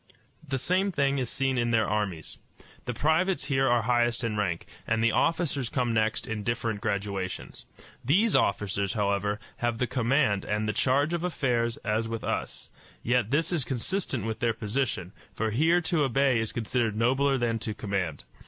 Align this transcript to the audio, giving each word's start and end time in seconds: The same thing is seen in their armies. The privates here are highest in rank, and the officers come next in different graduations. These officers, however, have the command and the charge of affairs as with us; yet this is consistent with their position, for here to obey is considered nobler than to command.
The 0.47 0.57
same 0.57 0.91
thing 0.91 1.19
is 1.19 1.29
seen 1.29 1.59
in 1.59 1.69
their 1.69 1.87
armies. 1.87 2.39
The 2.85 2.93
privates 2.95 3.45
here 3.45 3.67
are 3.69 3.83
highest 3.83 4.23
in 4.23 4.35
rank, 4.35 4.65
and 4.87 5.03
the 5.03 5.11
officers 5.11 5.69
come 5.69 5.93
next 5.93 6.25
in 6.25 6.41
different 6.41 6.81
graduations. 6.81 7.67
These 8.03 8.35
officers, 8.35 8.93
however, 8.93 9.39
have 9.57 9.77
the 9.77 9.85
command 9.85 10.43
and 10.43 10.67
the 10.67 10.73
charge 10.73 11.13
of 11.13 11.23
affairs 11.23 11.77
as 11.85 12.07
with 12.07 12.23
us; 12.23 12.71
yet 13.03 13.29
this 13.29 13.51
is 13.53 13.63
consistent 13.63 14.25
with 14.25 14.39
their 14.39 14.53
position, 14.55 15.11
for 15.35 15.51
here 15.51 15.81
to 15.81 16.01
obey 16.01 16.39
is 16.39 16.51
considered 16.51 16.95
nobler 16.95 17.37
than 17.37 17.59
to 17.59 17.75
command. 17.75 18.23